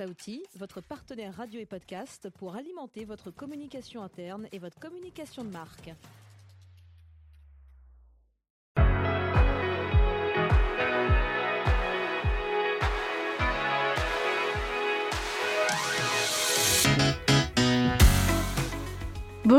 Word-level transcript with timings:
Saouti, 0.00 0.42
votre 0.56 0.80
partenaire 0.80 1.36
radio 1.36 1.60
et 1.60 1.66
podcast 1.66 2.30
pour 2.30 2.54
alimenter 2.56 3.04
votre 3.04 3.30
communication 3.30 4.02
interne 4.02 4.48
et 4.50 4.58
votre 4.58 4.80
communication 4.80 5.44
de 5.44 5.50
marque. 5.50 5.90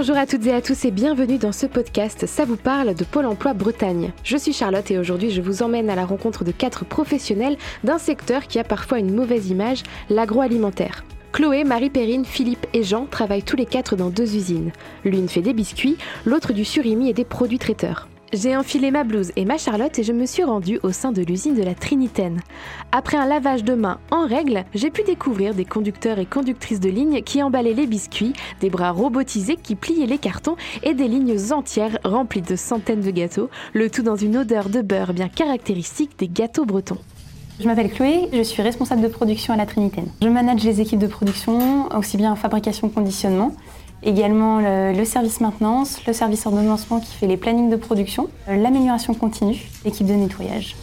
Bonjour 0.02 0.18
à 0.18 0.26
toutes 0.26 0.48
et 0.48 0.54
à 0.56 0.64
tous 0.64 0.84
et 0.86 0.90
bienvenue 0.90 1.38
dans 1.38 1.52
ce 1.52 1.68
podcast 1.68 2.26
Ça 2.26 2.44
vous 2.44 2.56
parle 2.56 2.96
de 2.96 3.04
Pôle 3.04 3.28
Emploi 3.28 3.54
Bretagne. 3.54 4.12
Je 4.24 4.36
suis 4.36 4.52
Charlotte 4.52 4.90
et 4.90 4.98
aujourd'hui 4.98 5.30
je 5.30 5.44
vous 5.44 5.62
emmène 5.62 5.92
à 5.92 5.96
la 5.96 6.08
rencontre 6.08 6.44
de 6.44 6.52
quatre 6.52 6.86
professionnels 6.86 7.56
d'un 7.84 8.00
secteur 8.00 8.48
qui 8.48 8.58
a 8.58 8.64
parfois 8.64 8.98
une 8.98 9.14
mauvaise 9.14 9.52
image, 9.52 9.84
l'agroalimentaire. 10.10 11.06
Chloé, 11.34 11.64
Marie-Perrine, 11.64 12.26
Philippe 12.26 12.66
et 12.74 12.82
Jean 12.82 13.06
travaillent 13.06 13.44
tous 13.44 13.58
les 13.58 13.68
quatre 13.68 13.96
dans 13.96 14.10
deux 14.10 14.36
usines. 14.36 14.72
L'une 15.06 15.30
fait 15.30 15.42
des 15.42 15.54
biscuits, 15.54 15.98
l'autre 16.26 16.52
du 16.52 16.66
surimi 16.66 17.08
et 17.08 17.14
des 17.14 17.24
produits 17.24 17.60
traiteurs. 17.60 18.08
J'ai 18.34 18.56
enfilé 18.56 18.92
ma 18.92 19.04
blouse 19.04 19.34
et 19.36 19.44
ma 19.44 19.58
charlotte 19.58 20.00
et 20.00 20.04
je 20.04 20.14
me 20.14 20.26
suis 20.26 20.46
rendue 20.46 20.80
au 20.84 20.94
sein 20.94 21.12
de 21.12 21.22
l'usine 21.22 21.54
de 21.54 21.64
la 21.64 21.76
Trinitaine. 21.76 22.40
Après 22.94 23.18
un 23.18 23.26
lavage 23.26 23.66
de 23.66 23.74
main 23.74 24.00
en 24.10 24.26
règle, 24.26 24.64
j'ai 24.74 24.90
pu 24.90 25.04
découvrir 25.04 25.54
des 25.54 25.66
conducteurs 25.66 26.18
et 26.18 26.26
conductrices 26.26 26.80
de 26.80 26.90
lignes 26.90 27.24
qui 27.24 27.44
emballaient 27.44 27.74
les 27.74 27.88
biscuits, 27.88 28.32
des 28.62 28.70
bras 28.70 28.92
robotisés 28.92 29.58
qui 29.62 29.76
pliaient 29.76 30.06
les 30.06 30.18
cartons 30.18 30.56
et 30.82 30.94
des 30.94 31.10
lignes 31.10 31.38
entières 31.52 31.98
remplies 32.06 32.42
de 32.42 32.56
centaines 32.56 33.02
de 33.02 33.12
gâteaux, 33.12 33.50
le 33.74 33.90
tout 33.90 34.02
dans 34.02 34.16
une 34.16 34.38
odeur 34.38 34.70
de 34.70 34.82
beurre 34.82 35.14
bien 35.14 35.28
caractéristique 35.28 36.18
des 36.18 36.30
gâteaux 36.30 36.66
bretons. 36.66 37.00
Je 37.60 37.68
m'appelle 37.68 37.92
Chloé, 37.92 38.30
je 38.32 38.42
suis 38.44 38.64
responsable 38.64 39.02
de 39.02 39.10
production 39.10 39.54
à 39.54 39.58
la 39.58 39.66
Trinitaine. 39.66 40.08
Je 40.22 40.30
manage 40.30 40.64
les 40.64 40.80
équipes 40.80 41.00
de 41.00 41.08
production, 41.08 41.90
aussi 41.96 42.16
bien 42.16 42.32
en 42.32 42.36
fabrication 42.38 42.88
que 42.88 42.96
conditionnement. 42.96 43.54
Également 44.04 44.60
le, 44.60 45.06
service 45.06 45.42
maintenance, 45.42 46.04
le 46.08 46.14
service 46.14 46.48
ordonnancement 46.48 47.00
qui 47.00 47.14
fait 47.14 47.28
les 47.28 47.38
plannings 47.38 47.70
de 47.70 47.76
production, 47.76 48.30
euh, 48.50 48.56
l'amélioration 48.56 49.14
continue, 49.14 49.70
l'équipe 49.86 50.08
de 50.08 50.14
nettoyage. 50.14 50.76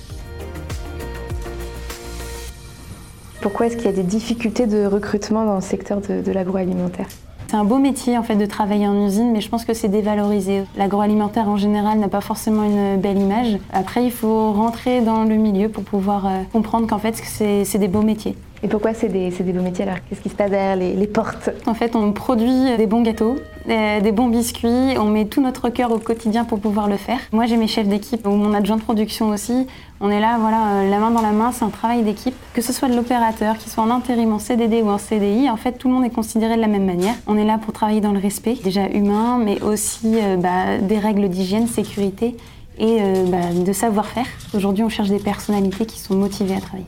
Pourquoi 3.42 3.66
est-ce 3.66 3.76
qu'il 3.76 3.86
y 3.86 3.88
a 3.88 3.92
des 3.92 4.04
difficultés 4.04 4.66
de 4.66 4.86
recrutement 4.86 5.44
dans 5.44 5.56
le 5.56 5.60
secteur 5.60 6.00
de, 6.00 6.30
l'agroalimentaire? 6.30 7.06
C'est 7.48 7.56
un 7.56 7.64
beau 7.64 7.78
métier 7.78 8.16
en 8.18 8.22
fait 8.22 8.36
de 8.36 8.46
travailler 8.46 8.86
en 8.86 9.06
usine, 9.06 9.32
mais 9.32 9.40
je 9.40 9.48
pense 9.48 9.64
que 9.64 9.74
c'est 9.74 9.88
dévalorisé. 9.88 10.64
L'agroalimentaire 10.76 11.48
en 11.48 11.56
général 11.56 11.98
n'a 11.98 12.08
pas 12.08 12.20
forcément 12.20 12.62
une 12.62 13.00
belle 13.00 13.18
image. 13.18 13.58
Après, 13.72 14.04
il 14.04 14.12
faut 14.12 14.52
rentrer 14.52 15.00
dans 15.00 15.24
le 15.24 15.36
milieu 15.36 15.68
pour 15.68 15.82
pouvoir 15.82 16.26
euh, 16.26 16.42
comprendre 16.52 16.86
qu'en 16.86 16.98
fait, 16.98 17.16
c'est 17.16 17.78
des 17.78 17.88
beaux 17.88 18.02
métiers. 18.02 18.36
Et 18.62 18.68
pourquoi 18.68 18.92
c'est 18.92 19.08
des, 19.08 19.30
des, 19.30 19.52
beaux 19.52 19.62
métiers 19.62 19.84
alors 19.84 19.98
Qu'est-ce 20.08 20.20
qui 20.20 20.30
se 20.30 20.34
passe 20.34 20.50
derrière 20.50 20.76
les, 20.76 21.06
portes? 21.06 21.50
En 21.66 21.74
fait, 21.74 21.94
on 21.94 22.12
produit 22.12 22.76
des 22.76 22.86
bons 22.86 23.02
gâteaux, 23.02 23.36
euh, 23.68 24.00
des, 24.00 24.10
bons 24.12 24.28
biscuits, 24.28 24.96
on 24.98 25.04
met 25.04 25.26
tout 25.26 25.40
notre 25.40 25.68
cœur 25.68 25.92
au 25.92 25.98
quotidien 25.98 26.44
pour 26.44 26.58
pouvoir 26.58 26.88
le 26.88 26.96
faire. 26.96 27.18
Moi, 27.32 27.46
j'ai 27.46 27.56
mes 27.56 27.68
chefs 27.68 27.86
d'équipe 27.86 28.26
ou 28.26 28.30
mon 28.30 28.54
adjoint 28.54 28.76
de 28.76 28.82
production 28.82 29.28
aussi. 29.28 29.68
On 30.00 30.10
est 30.10 30.20
là, 30.20 30.38
voilà, 30.40 30.72
euh, 30.72 30.90
la 30.90 30.98
main 30.98 31.12
dans 31.12 31.22
la 31.22 31.30
main, 31.30 31.52
c'est 31.52 31.64
un 31.64 31.70
travail 31.70 32.02
d'équipe. 32.02 32.34
Que 32.52 32.60
ce 32.60 32.72
soit 32.72 32.88
de 32.88 32.96
l'opérateur, 32.96 33.58
qu'il 33.58 33.70
soit 33.70 33.82
en 33.82 33.90
intérim, 33.90 34.32
en 34.32 34.40
CDD 34.40 34.82
ou 34.82 34.88
en 34.88 34.98
CDI, 34.98 35.48
en 35.50 35.56
fait, 35.56 35.72
tout 35.72 35.86
le 35.86 35.94
monde 35.94 36.04
est 36.04 36.10
considéré 36.14 36.56
de 36.56 36.60
la 36.60 36.66
même 36.68 36.86
manière. 36.86 37.14
On 37.28 37.36
est 37.36 37.44
là 37.44 37.58
pour 37.58 37.72
travailler 37.72 38.00
dans 38.00 38.12
le 38.12 38.18
respect, 38.18 38.56
déjà 38.64 38.88
humain, 38.88 39.38
mais 39.38 39.62
aussi 39.62 40.16
euh, 40.16 40.36
bah, 40.36 40.78
des 40.80 40.98
règles 40.98 41.28
d'hygiène, 41.28 41.68
sécurité 41.68 42.36
et 42.80 42.98
bah, 43.26 43.52
de 43.52 43.72
savoir-faire. 43.72 44.26
Aujourd'hui, 44.54 44.84
on 44.84 44.88
cherche 44.88 45.08
des 45.08 45.18
personnalités 45.18 45.84
qui 45.84 45.98
sont 45.98 46.14
motivées 46.14 46.54
à 46.54 46.60
travailler. 46.60 46.86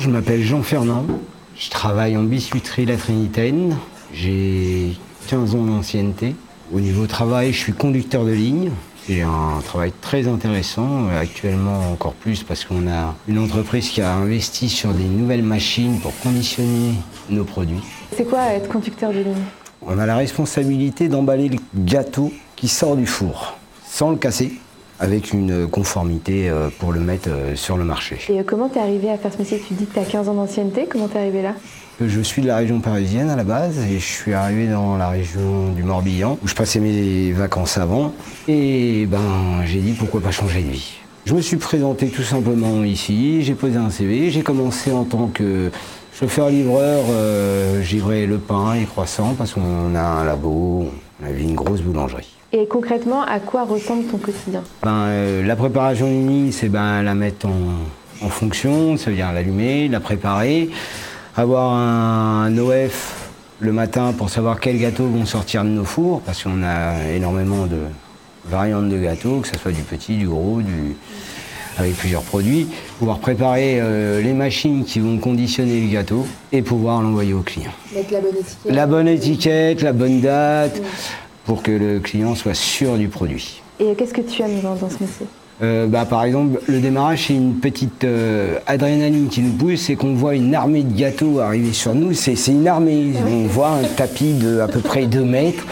Je 0.00 0.08
m'appelle 0.08 0.42
Jean 0.42 0.62
Fernand, 0.62 1.04
je 1.58 1.68
travaille 1.68 2.16
en 2.16 2.22
biscuiterie 2.22 2.86
La 2.86 2.96
Trinitaine, 2.96 3.76
j'ai 4.14 4.96
15 5.28 5.54
ans 5.54 5.64
d'ancienneté. 5.64 6.34
Au 6.72 6.80
niveau 6.80 7.06
travail, 7.06 7.52
je 7.52 7.58
suis 7.58 7.74
conducteur 7.74 8.24
de 8.24 8.30
ligne. 8.30 8.70
C'est 9.06 9.20
un 9.20 9.60
travail 9.62 9.92
très 10.00 10.26
intéressant, 10.26 11.08
actuellement 11.08 11.92
encore 11.92 12.14
plus 12.14 12.42
parce 12.42 12.64
qu'on 12.64 12.88
a 12.88 13.14
une 13.28 13.38
entreprise 13.38 13.90
qui 13.90 14.00
a 14.00 14.14
investi 14.14 14.70
sur 14.70 14.94
des 14.94 15.04
nouvelles 15.04 15.42
machines 15.42 16.00
pour 16.00 16.18
conditionner 16.20 16.94
nos 17.28 17.44
produits. 17.44 17.84
C'est 18.16 18.24
quoi 18.24 18.54
être 18.54 18.70
conducteur 18.70 19.10
de 19.10 19.18
ligne? 19.18 19.44
On 19.82 19.98
a 19.98 20.06
la 20.06 20.16
responsabilité 20.16 21.08
d'emballer 21.08 21.50
le 21.50 21.58
gâteau 21.74 22.32
qui 22.56 22.68
sort 22.68 22.96
du 22.96 23.04
four 23.04 23.58
sans 23.86 24.12
le 24.12 24.16
casser 24.16 24.54
avec 25.00 25.32
une 25.32 25.66
conformité 25.66 26.48
euh, 26.48 26.68
pour 26.78 26.92
le 26.92 27.00
mettre 27.00 27.30
euh, 27.30 27.56
sur 27.56 27.76
le 27.76 27.84
marché. 27.84 28.18
Et 28.28 28.40
euh, 28.40 28.42
comment 28.46 28.68
tu 28.68 28.78
es 28.78 28.82
arrivé 28.82 29.10
à 29.10 29.16
faire 29.16 29.32
ce 29.32 29.38
métier? 29.38 29.60
Tu 29.66 29.74
dis 29.74 29.86
que 29.86 29.94
tu 29.94 29.98
as 29.98 30.04
15 30.04 30.28
ans 30.28 30.34
d'ancienneté, 30.34 30.86
comment 30.88 31.08
tu 31.08 31.16
es 31.16 31.20
arrivé 31.20 31.42
là? 31.42 31.54
Je 32.02 32.20
suis 32.20 32.40
de 32.40 32.46
la 32.46 32.56
région 32.56 32.80
parisienne 32.80 33.28
à 33.28 33.36
la 33.36 33.44
base 33.44 33.78
et 33.78 33.98
je 33.98 34.04
suis 34.04 34.32
arrivé 34.32 34.68
dans 34.68 34.96
la 34.96 35.08
région 35.08 35.72
du 35.72 35.82
Morbihan 35.82 36.38
où 36.42 36.48
je 36.48 36.54
passais 36.54 36.80
mes 36.80 37.32
vacances 37.32 37.76
avant 37.76 38.14
et 38.48 39.04
ben 39.04 39.62
j'ai 39.66 39.80
dit 39.80 39.92
pourquoi 39.92 40.22
pas 40.22 40.30
changer 40.30 40.62
de 40.62 40.70
vie. 40.70 40.94
Je 41.26 41.34
me 41.34 41.42
suis 41.42 41.58
présenté 41.58 42.08
tout 42.08 42.22
simplement 42.22 42.84
ici, 42.84 43.42
j'ai 43.42 43.52
posé 43.52 43.76
un 43.76 43.90
CV, 43.90 44.30
j'ai 44.30 44.40
commencé 44.42 44.92
en 44.92 45.04
tant 45.04 45.26
que 45.26 45.70
chauffeur-livreur, 46.14 47.04
euh, 47.10 47.82
le 47.82 48.38
pain 48.38 48.72
et 48.72 48.80
les 48.80 48.86
croissants 48.86 49.34
parce 49.36 49.52
qu'on 49.52 49.94
a 49.94 50.00
un 50.00 50.24
labo, 50.24 50.86
on 51.22 51.26
avait 51.26 51.42
une 51.42 51.54
grosse 51.54 51.82
boulangerie. 51.82 52.39
Et 52.52 52.66
concrètement, 52.66 53.22
à 53.22 53.38
quoi 53.38 53.64
ressemble 53.64 54.04
ton 54.06 54.18
quotidien 54.18 54.62
ben, 54.82 55.04
euh, 55.06 55.46
La 55.46 55.54
préparation 55.54 56.06
d'une 56.06 56.28
ligne, 56.28 56.52
c'est 56.52 56.68
ben, 56.68 57.02
la 57.02 57.14
mettre 57.14 57.46
en, 57.46 58.28
fonction, 58.28 58.96
ça 58.96 59.10
veut 59.10 59.16
dire 59.16 59.32
l'allumer, 59.32 59.86
la 59.86 60.00
préparer, 60.00 60.68
avoir 61.36 61.74
un, 61.74 62.58
OF 62.58 63.30
le 63.60 63.72
matin 63.72 64.12
pour 64.16 64.30
savoir 64.30 64.58
quels 64.58 64.78
gâteaux 64.78 65.06
vont 65.06 65.26
sortir 65.26 65.62
de 65.62 65.68
nos 65.68 65.84
fours, 65.84 66.22
parce 66.22 66.42
qu'on 66.42 66.62
a 66.64 67.12
énormément 67.14 67.66
de 67.66 67.78
variantes 68.46 68.88
de 68.88 68.98
gâteaux, 68.98 69.40
que 69.40 69.48
ce 69.48 69.56
soit 69.56 69.72
du 69.72 69.82
petit, 69.82 70.16
du 70.16 70.26
gros, 70.26 70.60
du, 70.60 70.96
avec 71.78 71.96
plusieurs 71.96 72.22
produits, 72.22 72.66
pouvoir 72.98 73.20
préparer 73.20 73.78
euh, 73.80 74.20
les 74.20 74.32
machines 74.32 74.84
qui 74.84 74.98
vont 74.98 75.18
conditionner 75.18 75.80
le 75.80 75.92
gâteau 75.92 76.26
et 76.50 76.62
pouvoir 76.62 77.00
l'envoyer 77.00 77.32
au 77.32 77.42
client. 77.42 77.70
Mettre 77.94 78.12
la 78.12 78.20
bonne 78.20 78.36
étiquette. 78.36 78.74
La 78.74 78.86
bonne 78.86 79.08
étiquette, 79.08 79.82
la 79.82 79.92
bonne 79.92 80.20
date 80.20 80.82
pour 81.50 81.64
que 81.64 81.72
le 81.72 81.98
client 81.98 82.36
soit 82.36 82.54
sûr 82.54 82.96
du 82.96 83.08
produit. 83.08 83.60
Et 83.80 83.96
qu'est-ce 83.96 84.14
que 84.14 84.20
tu 84.20 84.40
aimes 84.40 84.60
dans, 84.62 84.76
ce 84.76 84.84
métier? 84.84 85.26
Euh, 85.64 85.88
bah, 85.88 86.04
par 86.04 86.22
exemple, 86.22 86.60
le 86.68 86.78
démarrage, 86.78 87.26
c'est 87.26 87.34
une 87.34 87.54
petite 87.54 88.04
euh, 88.04 88.60
adrénaline 88.68 89.26
qui 89.26 89.40
nous 89.40 89.54
pousse, 89.54 89.80
c'est 89.80 89.96
qu'on 89.96 90.14
voit 90.14 90.36
une 90.36 90.54
armée 90.54 90.84
de 90.84 90.96
gâteaux 90.96 91.40
arriver 91.40 91.72
sur 91.72 91.92
nous. 91.92 92.12
C'est 92.12 92.36
une 92.46 92.68
armée. 92.68 93.14
On 93.26 93.48
voit 93.48 93.70
un 93.70 93.82
tapis 93.82 94.34
de 94.34 94.60
à 94.60 94.68
peu 94.68 94.78
près 94.78 95.06
2 95.06 95.24
mètres 95.24 95.66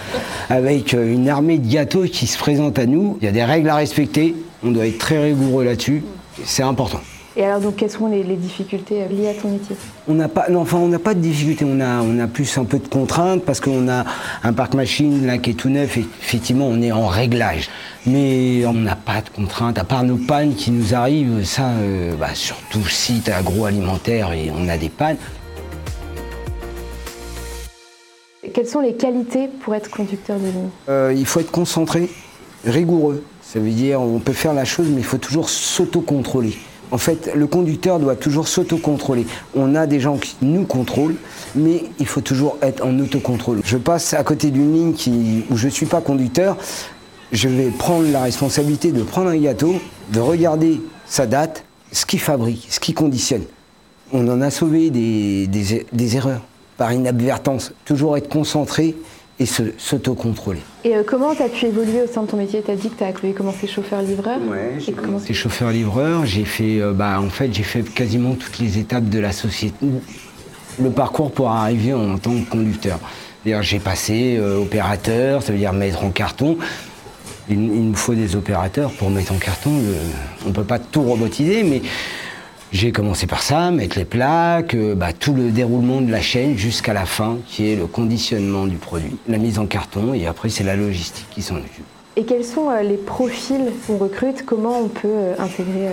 avec 0.51 0.95
euh, 0.95 1.15
une 1.15 1.29
armée 1.29 1.59
de 1.59 1.73
gâteaux 1.73 2.07
qui 2.07 2.27
se 2.27 2.39
présente 2.39 2.77
à 2.81 2.87
nous. 2.87 3.17
Il 3.21 3.27
y 3.27 3.29
a 3.29 3.33
des 3.33 3.45
règles 3.45 3.69
à 3.69 3.77
respecter. 3.77 4.35
On 4.65 4.73
doit 4.73 4.85
être 4.89 4.99
très 4.99 5.23
rigoureux 5.23 5.63
là-dessus. 5.63 6.03
C'est 6.45 6.65
important. 6.65 6.99
Et 7.39 7.45
alors, 7.45 7.61
donc, 7.61 7.77
quelles 7.77 7.91
sont 7.91 8.09
les, 8.09 8.25
difficultés 8.25 9.05
euh, 9.05 9.07
liées 9.07 9.29
à 9.29 9.35
ton 9.35 9.51
métier? 9.51 9.77
On 10.09 10.15
n'a 10.15 10.27
pas, 10.29 10.49
non, 10.51 10.63
enfin, 10.63 10.79
on 10.79 10.89
n'a 10.89 10.99
pas 10.99 11.15
de 11.15 11.21
difficultés. 11.21 11.65
On 11.65 11.79
a, 11.79 12.03
on 12.03 12.19
a 12.19 12.27
plus 12.27 12.59
un 12.59 12.65
peu 12.65 12.81
de 12.81 12.89
contraintes 12.89 13.45
parce 13.45 13.61
qu'on 13.61 13.89
a 13.89 14.05
un 14.43 14.53
parc 14.53 14.75
machine 14.75 15.25
là 15.25 15.39
qui 15.39 15.51
est 15.51 15.55
tout 15.55 15.69
neuf. 15.69 15.97
Et 15.99 16.05
effectivement, 16.21 16.67
on 16.67 16.83
est 16.83 16.91
en 16.91 17.07
réglage, 17.07 17.71
mais 18.07 18.67
on 18.67 18.73
n'a 18.73 18.97
pas 18.97 19.21
de 19.21 19.29
contraintes 19.29 19.79
à 19.79 19.85
part 19.85 20.03
nos 20.03 20.17
pannes 20.17 20.57
qui 20.57 20.73
nous 20.73 20.97
arrivent. 20.97 21.45
Ça, 21.45 21.69
euh, 21.69 22.17
bah, 22.17 22.35
surtout 22.35 22.85
site 22.89 23.29
agroalimentaire 23.29 24.33
et 24.33 24.51
on 24.53 24.69
a 24.69 24.77
des 24.77 24.89
pannes. 24.89 25.19
Quelles 28.53 28.67
sont 28.67 28.81
les 28.81 28.95
qualités 28.95 29.47
pour 29.61 29.77
être 29.77 29.91
conducteur 29.91 30.41
de 30.41 30.47
ligne? 30.47 30.71
Euh, 30.89 31.15
Il 31.17 31.25
faut 31.25 31.39
être 31.39 31.53
concentré, 31.53 32.11
rigoureux. 32.65 33.23
Ça 33.43 33.61
veut 33.61 33.71
dire 33.71 34.01
on 34.01 34.19
peut 34.19 34.33
faire 34.33 34.55
la 34.55 34.65
chose, 34.65 34.89
mais 34.91 35.03
il 35.03 35.07
faut 35.07 35.19
toujours 35.19 35.49
s'auto-contrôler. 35.49 36.59
En 36.91 36.99
fait, 36.99 37.31
le 37.35 37.47
conducteur 37.47 37.99
doit 37.99 38.17
toujours 38.17 38.49
s'autocontrôler. 38.49 39.27
On 39.55 39.75
a 39.75 39.87
des 39.87 40.01
gens 40.01 40.17
qui 40.17 40.37
nous 40.43 40.65
contrôlent, 40.65 41.17
mais 41.55 41.85
il 41.99 42.07
faut 42.07 42.21
toujours 42.21 42.57
être 42.63 42.85
en 42.85 42.99
autocontrôle. 42.99 43.61
Je 43.65 43.77
passe 43.77 44.15
à 44.15 44.25
côté 44.25 44.51
d'une 44.51 44.73
ligne 44.73 44.95
où 45.51 45.57
je 45.57 45.67
ne 45.67 45.71
suis 45.71 45.87
pas 45.87 46.01
conducteur. 46.01 46.57
Je 47.31 47.49
vais 47.49 47.69
prendre 47.69 48.11
la 48.11 48.23
responsabilité 48.23 48.91
de 48.91 49.03
prendre 49.03 49.29
un 49.29 49.37
gâteau, 49.37 49.75
de 50.13 50.21
regarder 50.21 50.81
sa 51.07 51.27
date, 51.27 51.65
ce 51.93 52.07
qu'il 52.07 52.21
fabrique, 52.21 52.67
ce 52.71 52.81
qu'il 52.81 52.95
conditionne. 52.95 53.45
On 54.13 54.27
en 54.29 54.41
a 54.41 54.51
sauvé 54.51 54.89
des 54.91 56.17
erreurs 56.17 56.41
par 56.79 56.93
inadvertance. 56.93 57.73
Toujours 57.85 58.17
être 58.17 58.31
concentré 58.31 58.97
et 59.41 59.47
s'autocontrôler. 59.47 60.61
Et 60.85 60.97
euh, 60.97 61.03
comment 61.07 61.35
tu 61.35 61.43
as 61.43 61.49
pu 61.49 61.67
évoluer 61.67 62.03
au 62.03 62.07
sein 62.07 62.23
de 62.23 62.27
ton 62.29 62.37
métier? 62.37 62.63
Tu 62.63 62.71
as 62.71 62.77
dit 62.77 62.91
que 62.91 62.97
tu 62.97 63.05
as 63.05 63.13
commencé 63.33 63.67
chauffeur-livreur 63.67 64.39
Oui, 64.49 64.81
j'ai 64.81 64.93
commencé 64.93 65.33
chauffeur-livreur. 65.33 66.27
J'ai 66.27 66.45
fait, 66.45 66.81
euh, 66.81 66.93
bah, 66.93 67.21
en 67.21 67.31
fait, 67.31 67.53
j'ai 67.53 67.63
fait 67.63 67.83
quasiment 67.83 68.35
toutes 68.35 68.59
les 68.59 68.79
étapes 68.79 69.09
de 69.09 69.19
la 69.21 69.33
société, 69.33 69.87
le 70.81 70.91
parcours 70.91 71.31
pour 71.31 71.51
arriver 71.51 71.95
en 71.95 72.19
tant 72.19 72.33
que 72.33 72.51
conducteur. 72.51 72.99
J'ai 73.45 73.79
passé 73.79 74.37
euh, 74.39 74.61
opérateur, 74.61 75.43
ça 75.43 75.53
veut 75.53 75.59
dire 75.59 75.73
mettre 75.73 76.05
en 76.05 76.11
carton. 76.11 76.59
Il, 77.49 77.57
il, 77.57 77.89
nous 77.89 77.95
faut 77.95 78.15
des 78.15 78.37
opérateurs 78.37 78.91
pour 78.91 79.09
mettre 79.09 79.33
en 79.33 79.39
carton. 79.39 79.71
on 80.45 80.49
ne 80.49 80.53
peut 80.53 80.65
pas 80.65 80.79
tout 80.79 81.03
robotiser, 81.03 81.63
mais 81.63 81.81
J'ai 82.71 82.93
commencé 82.93 83.27
par 83.27 83.43
ça, 83.43 83.71
mettre 83.71 83.99
les 83.99 84.05
plaques, 84.05 84.75
euh, 84.75 84.95
bah, 84.95 85.15
tout 85.15 85.33
le 85.33 85.51
déroulement 85.51 86.03
de 86.03 86.11
la 86.11 86.21
chaîne 86.21 86.59
jusqu'à 86.59 86.93
la 86.93 87.07
fin, 87.07 87.39
qui 87.47 87.67
est 87.67 87.77
le 87.77 87.87
conditionnement 87.87 88.67
du 88.67 88.77
produit, 88.77 89.17
la 89.27 89.39
mise 89.39 89.59
en 89.59 89.65
carton, 89.65 90.13
et 90.13 90.27
après 90.27 90.51
c'est 90.51 90.65
la 90.65 90.77
logistique 90.77 91.27
qui 91.31 91.41
s'en 91.41 91.57
occupe. 91.57 91.87
Et 92.17 92.25
quels 92.25 92.45
sont 92.45 92.69
euh, 92.69 92.83
les 92.83 92.99
profils 92.99 93.73
qu'on 93.87 93.97
recrute? 93.97 94.45
Comment 94.45 94.81
on 94.81 94.89
peut 94.89 95.09
euh, 95.09 95.35
intégrer 95.39 95.89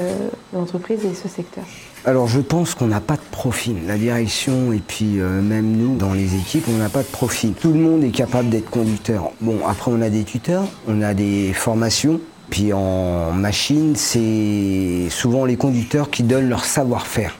l'entreprise 0.53 1.05
et 1.05 1.13
ce 1.13 1.29
secteur? 1.29 1.63
Alors 2.03 2.27
je 2.27 2.41
pense 2.41 2.75
qu'on 2.75 2.87
n'a 2.87 2.99
pas 2.99 3.15
de 3.15 3.21
profil. 3.31 3.77
La 3.87 3.97
direction 3.97 4.73
et 4.73 4.81
puis 4.85 5.15
même 5.15 5.71
nous 5.71 5.95
dans 5.95 6.13
les 6.13 6.35
équipes, 6.35 6.65
on 6.69 6.77
n'a 6.77 6.89
pas 6.89 7.01
de 7.01 7.07
profil. 7.07 7.53
Tout 7.53 7.71
le 7.71 7.79
monde 7.79 8.03
est 8.03 8.11
capable 8.11 8.49
d'être 8.49 8.69
conducteur. 8.69 9.31
Bon, 9.41 9.59
après 9.67 9.89
on 9.91 10.01
a 10.01 10.09
des 10.09 10.23
tuteurs, 10.23 10.65
on 10.87 11.01
a 11.01 11.15
des 11.15 11.51
formations. 11.53 12.19
Puis 12.49 12.73
en 12.73 13.31
machine, 13.31 13.95
c'est 13.95 15.07
souvent 15.09 15.45
les 15.45 15.57
conducteurs 15.57 16.09
qui 16.09 16.23
donnent 16.23 16.49
leur 16.49 16.65
savoir-faire. 16.65 17.35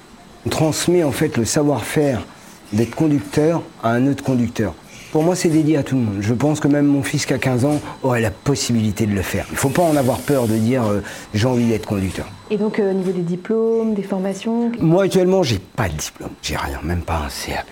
On 0.45 0.49
transmet 0.49 1.03
en 1.03 1.11
fait 1.11 1.37
le 1.37 1.45
savoir-faire 1.45 2.25
d'être 2.73 2.95
conducteur 2.95 3.61
à 3.83 3.91
un 3.91 4.07
autre 4.07 4.23
conducteur. 4.23 4.73
Pour 5.11 5.23
moi, 5.23 5.35
c'est 5.35 5.49
dédié 5.49 5.77
à 5.77 5.83
tout 5.83 5.95
le 5.95 6.01
monde. 6.01 6.17
Je 6.19 6.33
pense 6.33 6.59
que 6.59 6.67
même 6.67 6.87
mon 6.87 7.01
fils 7.01 7.25
qui 7.25 7.33
a 7.33 7.37
15 7.37 7.63
ans 7.63 7.79
aurait 8.03 8.19
la 8.19 8.31
possibilité 8.31 9.05
de 9.05 9.13
le 9.13 9.21
faire. 9.21 9.45
Il 9.49 9.53
ne 9.53 9.57
faut 9.57 9.69
pas 9.69 9.81
en 9.81 9.95
avoir 9.95 10.19
peur 10.19 10.45
de 10.47 10.57
dire 10.57 10.83
euh, 10.83 11.01
j'ai 11.33 11.47
envie 11.47 11.67
d'être 11.67 11.85
conducteur. 11.85 12.25
Et 12.51 12.57
donc 12.57 12.79
euh, 12.79 12.91
au 12.91 12.93
niveau 12.93 13.11
des 13.11 13.21
diplômes, 13.21 13.93
des 13.93 14.03
formations 14.03 14.71
Moi 14.79 15.03
actuellement, 15.03 15.41
j'ai 15.41 15.59
pas 15.59 15.87
de 15.87 15.93
diplôme. 15.93 16.31
J'ai 16.41 16.57
rien, 16.57 16.81
même 16.83 17.01
pas 17.01 17.27
un 17.27 17.29
CAP. 17.29 17.65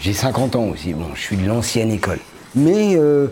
J'ai 0.00 0.12
50 0.12 0.56
ans 0.56 0.64
aussi. 0.64 0.92
Bon, 0.92 1.06
je 1.14 1.20
suis 1.20 1.36
de 1.36 1.46
l'ancienne 1.46 1.92
école. 1.92 2.18
Mais 2.56 2.96
euh, 2.96 3.28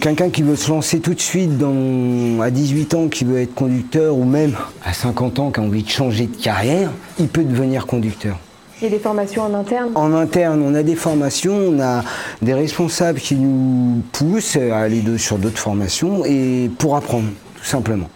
quelqu'un 0.00 0.30
qui 0.30 0.42
veut 0.42 0.56
se 0.56 0.70
lancer 0.70 1.00
tout 1.00 1.14
de 1.14 1.20
suite 1.20 1.56
dans, 1.58 2.40
à 2.40 2.50
18 2.50 2.94
ans, 2.94 3.08
qui 3.08 3.24
veut 3.24 3.40
être 3.40 3.54
conducteur, 3.54 4.16
ou 4.16 4.24
même 4.24 4.56
à 4.84 4.92
50 4.92 5.38
ans, 5.38 5.50
qui 5.50 5.60
a 5.60 5.62
envie 5.62 5.82
de 5.82 5.88
changer 5.88 6.26
de 6.26 6.36
carrière, 6.36 6.90
il 7.18 7.28
peut 7.28 7.44
devenir 7.44 7.86
conducteur. 7.86 8.38
Il 8.80 8.84
y 8.84 8.86
a 8.86 8.90
des 8.90 9.00
formations 9.00 9.42
en 9.42 9.54
interne? 9.54 9.90
En 9.96 10.12
interne, 10.12 10.62
on 10.62 10.72
a 10.74 10.84
des 10.84 10.94
formations, 10.94 11.56
on 11.56 11.80
a 11.80 12.04
des 12.42 12.54
responsables 12.54 13.18
qui 13.18 13.34
nous 13.34 14.02
poussent 14.12 14.56
à 14.56 14.78
aller 14.78 15.02
sur 15.18 15.38
d'autres 15.38 15.58
formations 15.58 16.24
et 16.24 16.70
pour 16.78 16.94
apprendre, 16.94 17.28
tout 17.56 17.64
simplement. 17.64 18.08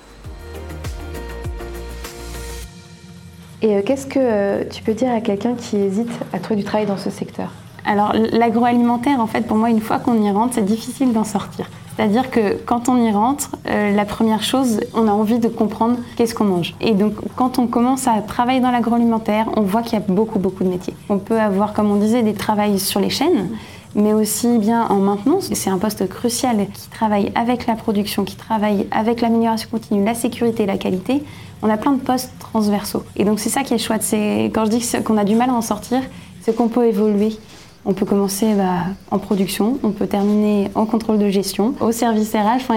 Et 3.61 3.77
euh, 3.77 3.83
qu'est-ce 3.85 4.07
que 4.07 4.19
euh, 4.19 4.65
tu 4.69 4.83
peux 4.83 4.95
dire 4.95 5.13
à 5.13 5.21
quelqu'un 5.21 5.55
qui 5.55 5.77
hésite 5.77 6.11
à 6.33 6.39
trouver 6.39 6.61
du 6.61 6.65
travail 6.65 6.87
dans 6.87 6.97
ce 6.97 7.11
secteur? 7.11 7.53
Alors 7.85 8.13
l'agroalimentaire, 8.33 9.21
en 9.21 9.27
fait, 9.27 9.43
pour 9.43 9.57
moi, 9.57 9.71
une 9.71 9.81
fois 9.81 9.99
qu'on 9.99 10.21
y 10.23 10.31
rentre, 10.31 10.55
c'est 10.55 10.65
difficile 10.65 11.13
d'en 11.13 11.25
sortir. 11.25 11.67
C'est-à-dire 11.97 12.31
que 12.31 12.57
quand 12.65 12.89
on 12.89 12.97
y 12.97 13.11
rentre, 13.11 13.51
euh, 13.69 13.95
la 13.95 14.05
première 14.05 14.43
chose, 14.43 14.81
on 14.95 15.09
a 15.09 15.11
envie 15.11 15.39
de 15.39 15.49
comprendre 15.49 15.99
qu'est-ce 16.17 16.35
qu'on 16.35 16.45
mange. 16.45 16.75
Et 16.81 16.93
donc 16.93 17.15
quand 17.37 17.59
on 17.59 17.67
commence 17.67 18.09
à 18.09 18.23
travailler 18.23 18.61
dans 18.61 18.71
l'agroalimentaire, 18.71 19.47
on 19.57 19.63
voit 19.63 19.83
qu'il 19.83 19.95
y 19.95 20.03
a 20.03 20.05
beaucoup, 20.07 20.39
beaucoup 20.39 20.65
de 20.65 20.71
métiers. 20.71 20.95
On 21.11 21.19
peut 21.19 21.39
avoir, 21.39 21.75
comme 21.75 21.91
on 21.91 21.97
disait, 21.97 22.23
des 22.23 22.33
travails 22.33 22.79
sur 22.79 22.99
les 22.99 23.11
chaînes, 23.11 23.51
mais 23.95 24.15
aussi 24.15 24.57
bien 24.59 24.87
en 24.89 24.97
maintenance. 24.97 25.51
C'est 25.53 25.69
un 25.69 25.77
poste 25.77 26.09
crucial 26.09 26.67
qui 26.73 26.89
travaille 26.89 27.31
avec 27.35 27.67
la 27.67 27.75
production, 27.75 28.25
qui 28.25 28.37
travaille 28.37 28.89
avec 28.91 29.21
l'amélioration 29.21 29.69
continue, 29.71 30.03
la 30.03 30.15
sécurité, 30.15 30.65
la 30.65 30.79
qualité. 30.79 31.23
On 31.63 31.69
a 31.69 31.77
plein 31.77 31.93
de 31.93 32.01
postes 32.01 32.33
transversaux. 32.39 33.05
Et 33.17 33.25
donc 33.25 33.39
c'est 33.39 33.51
ça 33.51 33.65
qui 33.65 33.75
est 33.75 33.79
chouette. 33.79 34.03
C'est 34.03 34.45
quand 34.47 34.65
je 34.65 34.71
dis 34.71 35.03
qu'on 35.05 35.19
a 35.19 35.25
du 35.25 35.35
mal 35.35 35.51
à 35.51 35.55
en 35.55 35.61
sortir, 35.61 36.01
c'est 36.41 36.57
qu'on 36.57 36.69
peut 36.69 36.87
évoluer 36.87 37.37
on 37.85 37.95
peut 37.95 38.07
commencer 38.07 38.55
bah, 38.55 38.85
en 39.11 39.19
production, 39.19 39.79
on 39.83 39.91
peut 39.91 40.07
terminer 40.07 40.71
en 40.75 40.87
contrôle 40.87 41.19
de 41.19 41.29
gestion, 41.29 41.75
au 41.81 41.93
service 41.93 42.33
RH. 42.33 42.73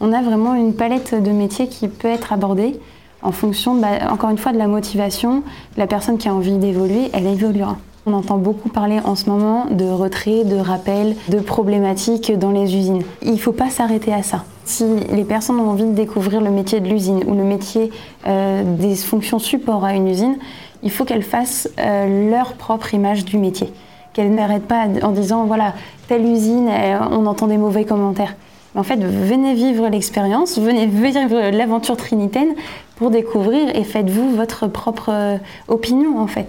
on 0.00 0.12
a 0.12 0.22
vraiment 0.22 0.54
une 0.54 0.74
palette 0.74 1.20
de 1.20 1.30
métiers 1.30 1.68
qui 1.68 1.88
peut 1.88 2.08
être 2.08 2.32
abordée 2.32 2.78
en 3.22 3.32
fonction, 3.32 3.74
bah, 3.74 4.10
encore 4.10 4.30
une 4.30 4.38
fois, 4.38 4.52
de 4.52 4.58
la 4.58 4.68
motivation. 4.68 5.42
La 5.76 5.86
personne 5.86 6.18
qui 6.18 6.28
a 6.28 6.34
envie 6.34 6.58
d'évoluer, 6.58 7.10
elle 7.12 7.26
évoluera. 7.26 7.76
On 8.08 8.12
entend 8.12 8.38
beaucoup 8.38 8.68
parler 8.68 9.00
en 9.04 9.16
ce 9.16 9.28
moment 9.28 9.66
de 9.68 9.84
retrait, 9.84 10.44
de 10.44 10.56
rappel, 10.56 11.16
de 11.28 11.40
problématiques 11.40 12.30
dans 12.38 12.52
les 12.52 12.76
usines. 12.76 13.02
Il 13.22 13.32
ne 13.32 13.36
faut 13.36 13.52
pas 13.52 13.68
s'arrêter 13.68 14.14
à 14.14 14.22
ça. 14.22 14.44
Si 14.64 14.84
les 15.10 15.24
personnes 15.24 15.58
ont 15.58 15.70
envie 15.70 15.86
de 15.86 15.92
découvrir 15.92 16.40
le 16.40 16.50
métier 16.50 16.78
de 16.78 16.88
l'usine 16.88 17.24
ou 17.26 17.34
le 17.34 17.42
métier 17.42 17.90
euh, 18.28 18.62
des 18.76 18.94
fonctions 18.94 19.40
support 19.40 19.84
à 19.84 19.94
une 19.94 20.06
usine, 20.06 20.36
il 20.84 20.92
faut 20.92 21.04
qu'elles 21.04 21.24
fassent 21.24 21.68
euh, 21.80 22.30
leur 22.30 22.52
propre 22.52 22.94
image 22.94 23.24
du 23.24 23.38
métier 23.38 23.72
qu'elle 24.16 24.34
n'arrête 24.34 24.66
pas 24.66 24.86
en 25.02 25.10
disant 25.10 25.44
voilà, 25.44 25.74
telle 26.08 26.24
usine, 26.24 26.70
on 27.10 27.26
entend 27.26 27.48
des 27.48 27.58
mauvais 27.58 27.84
commentaires. 27.84 28.34
En 28.74 28.82
fait, 28.82 28.96
venez 28.96 29.52
vivre 29.52 29.88
l'expérience, 29.88 30.58
venez 30.58 30.86
vivre 30.86 31.50
l'aventure 31.50 31.98
trinitaine 31.98 32.54
pour 32.96 33.10
découvrir 33.10 33.76
et 33.76 33.84
faites-vous 33.84 34.34
votre 34.34 34.68
propre 34.68 35.10
euh, 35.10 35.36
opinion 35.68 36.18
en 36.18 36.26
fait. 36.26 36.48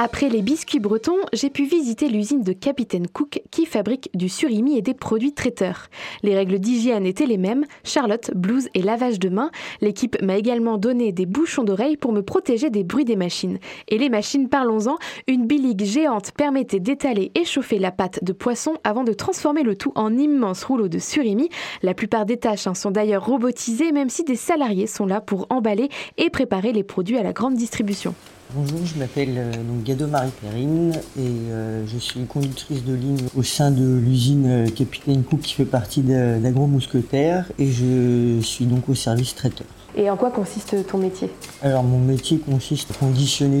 Après 0.00 0.28
les 0.28 0.42
biscuits 0.42 0.78
bretons, 0.78 1.18
j'ai 1.32 1.50
pu 1.50 1.64
visiter 1.64 2.08
l'usine 2.08 2.44
de 2.44 2.52
Capitaine 2.52 3.08
Cook 3.08 3.42
qui 3.50 3.66
fabrique 3.66 4.10
du 4.14 4.28
surimi 4.28 4.78
et 4.78 4.80
des 4.80 4.94
produits 4.94 5.34
traiteurs. 5.34 5.88
Les 6.22 6.36
règles 6.36 6.60
d'hygiène 6.60 7.04
étaient 7.04 7.26
les 7.26 7.36
mêmes, 7.36 7.64
Charlotte, 7.82 8.30
blouse 8.32 8.68
et 8.74 8.82
lavage 8.82 9.18
de 9.18 9.28
main. 9.28 9.50
L'équipe 9.80 10.16
m'a 10.22 10.36
également 10.36 10.78
donné 10.78 11.10
des 11.10 11.26
bouchons 11.26 11.64
d'oreilles 11.64 11.96
pour 11.96 12.12
me 12.12 12.22
protéger 12.22 12.70
des 12.70 12.84
bruits 12.84 13.04
des 13.04 13.16
machines. 13.16 13.58
Et 13.88 13.98
les 13.98 14.08
machines, 14.08 14.48
parlons-en, 14.48 14.98
une 15.26 15.48
biligue 15.48 15.84
géante 15.84 16.30
permettait 16.30 16.78
d'étaler 16.78 17.32
et 17.34 17.44
chauffer 17.44 17.80
la 17.80 17.90
pâte 17.90 18.22
de 18.22 18.32
poisson 18.32 18.74
avant 18.84 19.02
de 19.02 19.12
transformer 19.12 19.64
le 19.64 19.74
tout 19.74 19.90
en 19.96 20.16
immense 20.16 20.62
rouleau 20.62 20.86
de 20.86 21.00
surimi. 21.00 21.48
La 21.82 21.94
plupart 21.94 22.24
des 22.24 22.36
tâches 22.36 22.68
hein, 22.68 22.74
sont 22.74 22.92
d'ailleurs 22.92 23.26
robotisées, 23.26 23.90
même 23.90 24.10
si 24.10 24.22
des 24.22 24.36
salariés 24.36 24.86
sont 24.86 25.06
là 25.06 25.20
pour 25.20 25.48
emballer 25.50 25.88
et 26.18 26.30
préparer 26.30 26.72
les 26.72 26.84
produits 26.84 27.18
à 27.18 27.24
la 27.24 27.32
grande 27.32 27.54
distribution. 27.54 28.14
Bonjour, 28.54 28.78
je 28.86 28.98
m'appelle 28.98 29.34
euh, 29.36 29.52
Gado 29.84 30.06
Marie 30.06 30.30
Perrine 30.40 30.94
et 31.18 31.50
euh, 31.50 31.84
je 31.86 31.98
suis 31.98 32.24
conductrice 32.24 32.82
de 32.82 32.94
ligne 32.94 33.26
au 33.36 33.42
sein 33.42 33.70
de 33.70 33.98
l'usine 33.98 34.46
euh, 34.48 34.70
Capitaine 34.70 35.22
Cook 35.22 35.40
qui 35.40 35.52
fait 35.52 35.66
partie 35.66 36.00
d'Agro 36.00 36.66
Mousquetaire 36.66 37.44
et 37.58 37.66
je 37.66 38.40
suis 38.40 38.64
donc 38.64 38.88
au 38.88 38.94
service 38.94 39.34
traiteur. 39.34 39.66
Et 39.94 40.08
en 40.08 40.16
quoi 40.16 40.30
consiste 40.30 40.86
ton 40.86 40.96
métier? 40.96 41.30
Alors 41.60 41.82
mon 41.82 41.98
métier 41.98 42.38
consiste 42.38 42.90
à 42.92 42.94
conditionner 42.94 43.60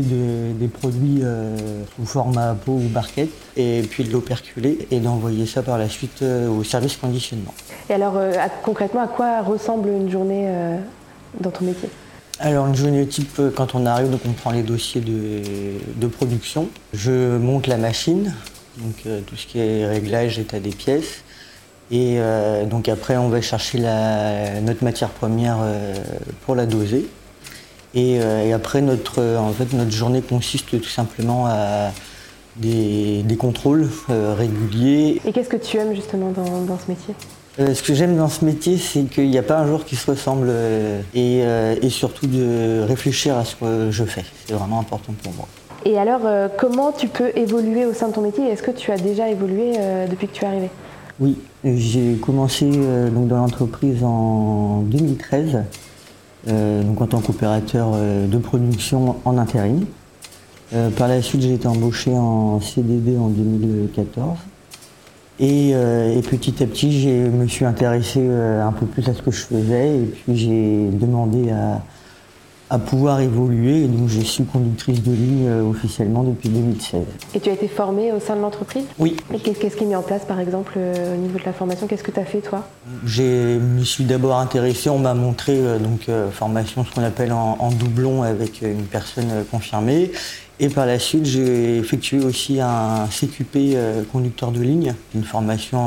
des 0.58 0.68
produits 0.68 1.22
sous 1.94 2.06
format 2.06 2.54
pot 2.54 2.72
ou 2.72 2.88
barquette 2.88 3.28
et 3.58 3.82
puis 3.82 4.04
de 4.04 4.10
l'eau 4.10 4.20
perculée 4.20 4.88
et 4.90 5.00
d'envoyer 5.00 5.44
ça 5.44 5.62
par 5.62 5.76
la 5.76 5.90
suite 5.90 6.22
au 6.22 6.64
service 6.64 6.96
conditionnement. 6.96 7.52
Et 7.90 7.94
alors 7.94 8.14
concrètement 8.62 9.02
à 9.02 9.08
quoi 9.08 9.42
ressemble 9.42 9.90
une 9.90 10.10
journée 10.10 10.50
dans 11.40 11.50
ton 11.50 11.64
métier? 11.64 11.90
Alors 12.40 12.66
une 12.66 12.76
journée 12.76 13.06
type, 13.06 13.38
euh, 13.40 13.50
quand 13.54 13.74
on 13.74 13.84
arrive, 13.86 14.16
on 14.26 14.32
prend 14.32 14.50
les 14.50 14.62
dossiers 14.62 15.00
de, 15.00 16.06
production. 16.06 16.68
Je 16.94 17.36
monte 17.36 17.66
la 17.66 17.76
machine, 17.76 18.32
donc 18.78 18.94
euh, 19.06 19.20
tout 19.26 19.36
ce 19.36 19.46
qui 19.46 19.58
est 19.58 19.86
réglage, 19.86 20.38
état 20.38 20.60
des 20.60 20.70
pièces. 20.70 21.22
Et 21.90 22.16
euh, 22.18 22.64
donc 22.64 22.88
après, 22.88 23.16
on 23.16 23.28
va 23.28 23.40
chercher 23.40 23.78
notre 24.62 24.84
matière 24.84 25.10
première 25.10 25.58
pour 26.44 26.54
la 26.54 26.66
doser. 26.66 27.06
Et, 27.94 28.20
après, 28.52 28.82
notre 28.82 29.90
journée 29.90 30.20
consiste 30.20 30.80
tout 30.80 30.88
simplement 30.88 31.46
à 31.46 31.90
des, 32.56 33.24
contrôles 33.38 33.88
réguliers. 34.08 35.20
Et 35.24 35.32
qu'est-ce 35.32 35.48
que 35.48 35.56
tu 35.56 35.78
aimes 35.78 35.94
justement 35.94 36.30
dans 36.30 36.78
ce 36.78 36.90
métier? 36.90 37.14
Euh, 37.60 37.74
ce 37.74 37.82
que 37.82 37.92
j'aime 37.92 38.16
dans 38.16 38.28
ce 38.28 38.44
métier, 38.44 38.76
c'est 38.76 39.04
qu'il 39.04 39.28
n'y 39.28 39.38
a 39.38 39.42
pas 39.42 39.58
un 39.58 39.66
jour 39.66 39.84
qui 39.84 39.96
se 39.96 40.08
ressemble 40.08 40.46
euh, 40.48 41.00
euh, 41.16 41.74
et, 41.82 41.90
surtout 41.90 42.28
de 42.28 42.82
réfléchir 42.86 43.36
à 43.36 43.44
ce 43.44 43.56
que 43.56 43.90
je 43.90 44.04
fais. 44.04 44.24
C'est 44.46 44.54
vraiment 44.54 44.78
important 44.78 45.12
pour 45.22 45.32
moi. 45.34 45.48
Et 45.84 45.98
alors, 45.98 46.20
comment 46.58 46.92
tu 46.92 47.08
peux 47.08 47.30
évoluer 47.36 47.86
au 47.86 47.92
sein 47.92 48.08
de 48.08 48.12
ton 48.12 48.20
métier? 48.20 48.48
Est-ce 48.48 48.62
que 48.62 48.72
tu 48.72 48.90
as 48.90 48.98
déjà 48.98 49.28
évolué 49.28 49.74
depuis 50.10 50.26
que 50.26 50.32
tu 50.32 50.44
es 50.44 50.46
arrivé? 50.46 50.70
Oui, 51.20 51.38
j'ai 51.64 52.16
commencé 52.16 52.66
donc 52.66 53.28
dans 53.28 53.36
l'entreprise 53.38 54.02
en 54.02 54.80
2013, 54.82 55.62
donc 56.48 57.00
en 57.00 57.06
tant 57.06 57.20
qu'opérateur 57.20 57.92
de 57.92 58.38
production 58.38 59.16
en 59.24 59.38
intérim. 59.38 59.86
par 60.96 61.06
la 61.06 61.22
suite, 61.22 61.42
j'ai 61.42 61.54
été 61.54 61.68
embauché 61.68 62.10
en 62.12 62.60
CDD 62.60 63.16
en 63.16 63.28
2014. 63.28 64.36
Euh, 65.40 66.18
et, 66.18 66.22
petit 66.22 66.62
à 66.62 66.66
petit, 66.66 67.00
je 67.00 67.08
me 67.08 67.46
suis 67.46 67.64
intéressé 67.64 68.20
euh, 68.22 68.66
un 68.66 68.72
peu 68.72 68.86
plus 68.86 69.08
à 69.08 69.14
ce 69.14 69.22
que 69.22 69.30
je 69.30 69.44
faisais 69.44 69.98
et 69.98 70.02
puis 70.02 70.36
j'ai 70.36 70.88
demandé 70.90 71.50
à, 71.50 72.78
pouvoir 72.78 73.20
évoluer. 73.20 73.84
Et 73.84 73.86
donc, 73.86 74.08
je 74.08 74.20
suis 74.20 74.44
conductrice 74.44 75.02
de 75.02 75.12
ligne 75.12 75.46
euh, 75.48 75.62
officiellement 75.62 76.22
depuis 76.22 76.50
2016. 76.50 77.02
Et 77.34 77.40
tu 77.40 77.48
as 77.48 77.52
été 77.52 77.66
formée 77.66 78.12
au 78.12 78.20
sein 78.20 78.36
de 78.36 78.42
l'entreprise? 78.42 78.84
Oui. 78.98 79.16
Et 79.32 79.38
qu'est-ce 79.38 79.76
qui 79.76 79.84
est 79.84 79.86
mis 79.86 79.96
en 79.96 80.02
place, 80.02 80.24
par 80.26 80.38
exemple, 80.38 80.76
au 80.76 81.16
niveau 81.16 81.38
de 81.38 81.44
la 81.44 81.52
formation? 81.52 81.86
Qu'est-ce 81.86 82.02
que 82.02 82.10
tu 82.10 82.20
as 82.20 82.26
fait, 82.26 82.40
toi? 82.40 82.66
Je 83.06 83.58
me 83.58 83.84
suis 83.84 84.04
d'abord 84.04 84.38
intéressé, 84.38 84.90
on 84.90 84.98
m'a 84.98 85.14
montré 85.14 85.56
donc 85.78 86.10
formation, 86.32 86.84
ce 86.84 86.94
qu'on 86.94 87.04
appelle 87.04 87.32
en 87.32 87.70
doublon 87.70 88.22
avec 88.22 88.60
une 88.60 88.84
personne 88.84 89.44
confirmée. 89.50 90.10
Et 90.60 90.68
par 90.68 90.86
la 90.86 90.98
suite, 90.98 91.24
j'ai 91.24 91.78
effectué 91.78 92.18
aussi 92.18 92.60
un 92.60 93.06
CQP 93.06 93.56
euh, 93.56 94.02
conducteur 94.10 94.50
de 94.50 94.60
ligne, 94.60 94.92
une 95.14 95.22
formation, 95.22 95.78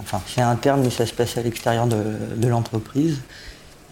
enfin 0.00 0.20
c'est 0.26 0.42
interne, 0.42 0.82
mais 0.84 0.90
ça 0.90 1.06
se 1.06 1.14
passe 1.14 1.38
à 1.38 1.42
l'extérieur 1.42 1.86
de, 1.86 2.46
l'entreprise. 2.46 3.20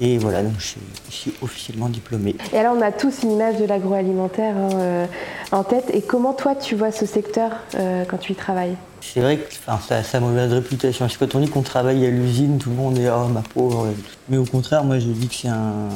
Et 0.00 0.18
voilà, 0.18 0.42
donc 0.42 0.54
je 0.58 0.74
suis, 1.08 1.32
officiellement 1.40 1.88
diplômé. 1.88 2.36
Et 2.52 2.58
alors 2.58 2.74
on 2.76 2.82
a 2.82 2.92
tous 2.92 3.22
une 3.22 3.32
image 3.32 3.56
de 3.58 3.64
l'agroalimentaire 3.64 4.54
hein, 4.54 4.68
euh, 4.74 5.06
en 5.52 5.62
tête. 5.62 5.86
Et 5.94 6.02
comment 6.02 6.34
toi 6.34 6.54
tu 6.54 6.74
vois 6.74 6.90
ce 6.90 7.06
secteur 7.06 7.52
euh, 7.76 8.04
quand 8.06 8.18
tu 8.18 8.32
y 8.32 8.34
travailles? 8.34 8.76
C'est 9.00 9.20
vrai 9.20 9.38
que 9.38 9.54
ça 9.54 9.96
a 9.96 10.02
sa 10.02 10.20
mauvaise 10.20 10.52
réputation. 10.52 11.08
C'est 11.08 11.18
quand 11.18 11.34
on 11.34 11.40
dit 11.40 11.48
qu'on 11.48 11.62
travaille 11.62 12.04
à 12.04 12.10
l'usine, 12.10 12.58
tout 12.58 12.70
le 12.70 12.76
monde 12.76 12.98
est 12.98 13.08
oh 13.08 13.28
ma 13.28 13.42
pauvre. 13.42 13.86
Mais 14.28 14.36
au 14.36 14.44
contraire, 14.44 14.84
moi 14.84 14.98
je 14.98 15.06
dis 15.06 15.28
que 15.28 15.34
c'est 15.34 15.48
un. 15.48 15.88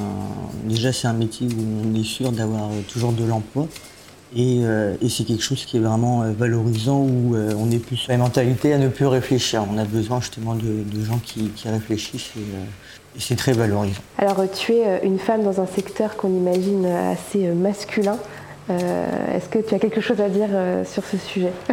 Déjà 0.65 0.93
c'est 0.93 1.09
un 1.09 1.13
métier 1.13 1.49
où 1.49 1.89
on 1.89 1.95
est 1.99 2.05
sûr 2.05 2.33
d'avoir 2.33 2.71
toujours 2.89 3.13
de 3.13 3.25
l'emploi. 3.25 3.67
Euh, 4.37 4.97
et, 5.01 5.09
c'est 5.09 5.25
quelque 5.25 5.43
chose 5.43 5.65
qui 5.65 5.79
est 5.79 5.81
vraiment 5.81 6.23
euh, 6.23 6.33
valorisant 6.37 7.01
où 7.01 7.35
euh, 7.35 7.53
on 7.57 7.71
est 7.71 7.79
plus 7.79 7.97
sur 7.97 8.13
la 8.13 8.19
mentalité 8.19 8.75
à 8.75 8.79
ne 8.79 8.89
plus 8.89 9.07
réfléchir. 9.07 9.65
On 9.73 9.79
a 9.79 9.85
besoin 9.85 10.21
justement 10.21 10.55
de, 10.55 10.85
gens 11.03 11.19
qui, 11.25 11.51
réfléchissent 11.65 12.33
et, 12.37 13.21
c'est 13.21 13.37
très 13.37 13.53
valorisant. 13.53 14.01
Alors 14.19 14.43
tu 14.55 14.75
es 14.75 15.01
une 15.03 15.19
femme 15.19 15.43
dans 15.43 15.61
un 15.61 15.67
secteur 15.67 16.17
qu'on 16.17 16.29
imagine 16.29 16.87
assez 16.87 17.49
masculin. 17.49 18.17
Est-ce 18.69 19.49
que 19.49 19.59
tu 19.59 19.75
as 19.75 19.79
quelque 19.79 20.01
chose 20.01 20.21
à 20.21 20.29
dire 20.29 20.51
sur 20.85 21.05
ce 21.05 21.17
sujet? 21.17 21.53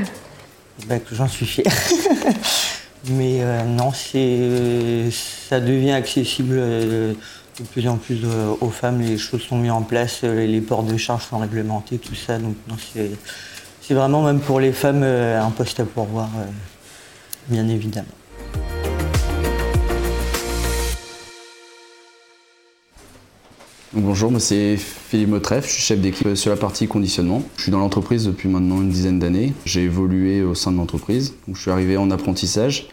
Ben, 0.87 0.99
J'en 1.09 1.27
suis 1.29 1.45
fier. 1.45 1.65
Mais 3.11 3.39
non, 3.65 3.91
ça 3.93 5.59
devient 5.59 5.91
accessible 5.91 6.59
de 7.59 7.63
plus 7.63 7.87
en 7.87 7.97
plus 7.97 8.19
euh, 8.23 8.53
aux 8.59 8.69
femmes, 8.69 9.01
les 9.01 9.17
choses 9.17 9.41
sont 9.41 9.57
mises 9.57 9.71
en 9.71 9.81
place, 9.81 10.21
euh, 10.23 10.45
les 10.45 10.61
ports 10.61 10.83
de 10.83 10.97
charge 10.97 11.25
sont 11.25 11.39
réglementés, 11.39 11.97
tout 11.97 12.15
ça. 12.15 12.37
Donc 12.37 12.55
c'est 13.81 13.93
vraiment 13.93 14.23
même 14.23 14.39
pour 14.39 14.59
les 14.59 14.73
femmes 14.73 15.03
euh, 15.03 15.41
un 15.41 15.51
poste 15.51 15.79
à 15.79 15.85
pourvoir, 15.85 16.29
bien 17.47 17.67
évidemment. 17.67 18.07
Bonjour, 23.93 24.29
moi 24.29 24.41
c'est 24.41 24.75
Philippe 24.75 25.29
Motreff, 25.29 25.65
je 25.67 25.71
suis 25.71 25.81
chef 25.81 26.01
d'équipe 26.01 26.35
sur 26.35 26.51
la 26.51 26.57
partie 26.57 26.85
conditionnement. 26.85 27.41
Je 27.55 27.63
suis 27.63 27.71
dans 27.71 27.79
l'entreprise 27.79 28.25
depuis 28.25 28.49
maintenant 28.49 28.81
une 28.81 28.89
dizaine 28.89 29.19
d'années. 29.19 29.53
J'ai 29.63 29.83
évolué 29.83 30.43
au 30.43 30.53
sein 30.53 30.73
de 30.73 30.77
l'entreprise. 30.77 31.35
Je 31.47 31.57
suis 31.57 31.71
arrivé 31.71 31.95
en 31.95 32.11
apprentissage 32.11 32.89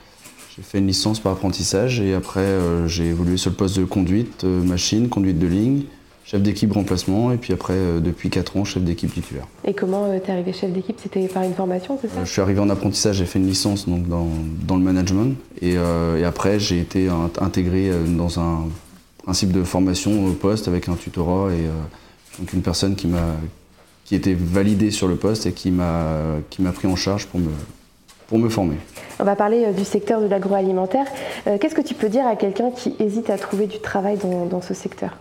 j'ai 0.57 0.63
fait 0.63 0.79
une 0.79 0.87
licence 0.87 1.19
par 1.19 1.33
apprentissage 1.33 2.01
et 2.01 2.13
après 2.13 2.41
euh, 2.41 2.87
j'ai 2.87 3.07
évolué 3.07 3.39
sur 3.39 3.51
le 3.51 3.57
poste 3.57 3.79
de 3.79 3.85
conduite, 3.85 4.45
euh, 4.45 4.63
machine, 4.63 5.09
conduite 5.09 5.39
de 5.39 5.47
ligne, 5.47 5.85
chef 6.27 6.43
d'équipe 6.43 6.73
remplacement 6.73 7.33
et 7.33 7.39
puis 7.39 7.55
après 7.55 7.73
euh, 7.75 8.01
depuis 8.01 8.29
4 8.29 8.59
ans 8.59 8.65
chef 8.65 8.83
d'équipe 8.83 9.13
titulaire. 9.13 9.47
Et 9.65 9.73
comment 9.73 10.07
t'es 10.19 10.31
arrivé 10.31 10.53
chef 10.53 10.71
d'équipe? 10.71 10.97
C'était 11.03 11.27
par 11.29 11.43
une 11.43 11.55
formation, 11.55 11.99
c'est 12.03 12.09
ça? 12.09 12.25
Je 12.25 12.31
suis 12.31 12.43
arrivé 12.43 12.61
en 12.61 12.69
apprentissage, 12.69 13.17
j'ai 13.17 13.25
fait 13.25 13.39
une 13.39 13.47
licence 13.47 13.89
donc, 13.89 14.07
dans, 14.09 14.29
dans 14.67 14.77
le 14.77 14.83
management. 14.83 15.37
Et, 15.63 15.75
et 15.75 16.25
après 16.25 16.61
j'ai 16.61 16.81
été 16.81 17.09
intégré 17.41 17.91
dans 18.09 18.39
un 18.39 18.69
principe 19.23 19.53
de 19.53 19.63
formation 19.63 20.27
au 20.27 20.33
poste 20.33 20.69
avec 20.69 20.89
un 20.89 20.97
tutorat 20.97 21.53
et 21.53 21.65
donc 22.39 22.53
une 22.53 22.63
personne 22.63 22.95
qui 22.95 23.07
m'a 23.07 23.37
qui 24.05 24.17
était 24.17 24.35
validée 24.35 24.91
sur 24.91 25.07
le 25.07 25.15
poste 25.15 25.47
et 25.47 25.53
qui 25.53 25.71
m'a 25.71 26.17
qui 26.51 26.61
m'a 26.61 26.73
pris 26.73 26.89
en 26.89 26.97
charge 26.97 27.27
pour 27.27 27.41
me 27.41 27.51
pour 28.33 28.39
me 28.39 28.49
former. 28.49 28.77
On 29.21 29.25
va 29.25 29.37
parler 29.37 29.67
euh, 29.67 29.73
du 29.73 29.85
secteur 29.85 30.23
de 30.23 30.27
l'agroalimentaire. 30.27 31.05
Euh, 31.47 31.59
qu'est-ce 31.61 31.75
que 31.75 31.83
tu 31.83 31.93
peux 31.93 32.09
dire 32.09 32.27
à 32.27 32.35
quelqu'un 32.35 32.71
qui 32.71 32.95
hésite 32.99 33.29
à 33.29 33.37
trouver 33.37 33.67
du 33.67 33.79
travail 33.79 34.17
dans, 34.17 34.63
ce 34.63 34.73
secteur? 34.73 35.19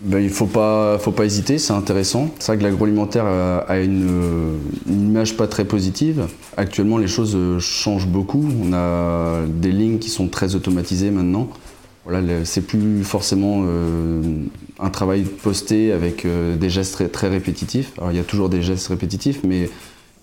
Ben, 0.00 0.20
il 0.20 0.28
ne 0.28 0.30
faut 0.30 0.46
pas, 0.46 0.96
faut 0.98 1.10
pas 1.10 1.26
hésiter, 1.26 1.58
c'est 1.58 1.74
intéressant. 1.74 2.30
C'est 2.38 2.52
vrai 2.52 2.56
que 2.56 2.62
l'agroalimentaire 2.62 3.26
a 3.26 3.78
une, 3.80 4.58
image 4.88 5.36
pas 5.36 5.46
très 5.46 5.66
positive. 5.66 6.28
Actuellement, 6.56 6.96
les 6.96 7.08
choses 7.08 7.34
euh, 7.36 7.58
changent 7.58 8.08
beaucoup. 8.08 8.42
On 8.64 8.72
a 8.72 9.42
des 9.46 9.70
lignes 9.70 9.98
qui 9.98 10.08
sont 10.08 10.28
très 10.28 10.54
automatisées 10.54 11.10
maintenant. 11.10 11.48
Voilà, 12.06 12.46
c'est 12.46 12.62
plus 12.62 13.04
forcément 13.04 13.62
un 14.80 14.88
travail 14.88 15.24
posté 15.24 15.92
avec 15.92 16.26
des 16.26 16.70
gestes 16.70 16.94
très, 16.94 17.08
très, 17.08 17.28
répétitifs. 17.28 17.92
Alors, 17.98 18.10
il 18.10 18.16
y 18.16 18.20
a 18.20 18.24
toujours 18.24 18.48
des 18.48 18.62
gestes 18.62 18.88
répétitifs, 18.88 19.40
mais 19.44 19.68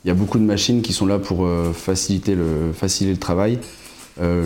il 0.04 0.08
y 0.08 0.12
a 0.12 0.14
beaucoup 0.14 0.38
de 0.38 0.44
machines 0.44 0.82
qui 0.82 0.94
sont 0.94 1.06
là 1.06 1.20
pour 1.20 1.46
euh, 1.46 1.74
faciliter, 1.74 2.36
le, 2.36 2.72
faciliter 2.74 3.14
le 3.14 3.20
travail. 3.20 3.60
Euh, 4.22 4.44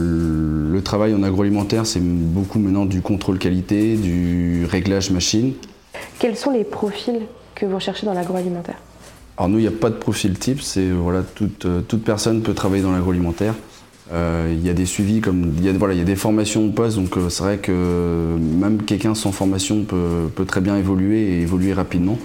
le 0.71 0.81
travail 0.81 1.13
en 1.13 1.23
agroalimentaire, 1.23 1.85
c'est 1.85 2.01
beaucoup 2.01 2.59
maintenant 2.59 2.85
du 2.85 3.01
contrôle 3.01 3.37
qualité, 3.37 3.95
du 3.95 4.65
réglage 4.69 5.11
machine. 5.11 5.53
Quels 6.19 6.35
sont 6.35 6.51
les 6.51 6.63
profils 6.63 7.21
que 7.55 7.65
vous 7.65 7.75
recherchez 7.75 8.05
dans 8.05 8.13
l'agroalimentaire? 8.13 8.77
Alors 9.37 9.49
nous, 9.49 9.59
il 9.59 9.61
n'y 9.61 9.67
a 9.67 9.71
pas 9.71 9.89
de 9.89 9.95
profil 9.95 10.37
type, 10.37 10.61
c'est 10.61 10.89
voilà, 10.89 11.21
toute, 11.21 11.65
euh, 11.65 11.81
toute, 11.81 12.03
personne 12.03 12.41
peut 12.41 12.53
travailler 12.53 12.83
dans 12.83 12.91
l'agroalimentaire. 12.91 13.55
Il 14.13 14.65
y 14.65 14.69
a 14.69 14.73
des 14.73 14.85
suivis, 14.85 15.21
comme 15.21 15.53
il 15.57 15.65
y 15.65 15.69
a, 15.69 15.71
voilà, 15.71 15.93
il 15.93 15.97
y 15.97 16.01
a 16.01 16.05
des 16.05 16.17
formations 16.17 16.65
au 16.65 16.71
poste, 16.71 16.97
donc 16.97 17.15
c'est 17.29 17.43
vrai 17.43 17.59
que 17.59 18.35
même 18.37 18.83
quelqu'un 18.83 19.15
sans 19.15 19.31
formation 19.31 19.85
peut, 19.85 20.29
peut, 20.35 20.43
très 20.43 20.59
bien 20.59 20.75
évoluer 20.75 21.21
et 21.21 21.41
évoluer 21.43 21.71
rapidement. 21.71 22.17